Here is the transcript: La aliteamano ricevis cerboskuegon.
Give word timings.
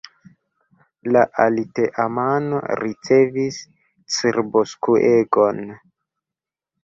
La 1.15 1.21
aliteamano 1.41 2.61
ricevis 2.79 3.59
cerboskuegon. 4.15 5.61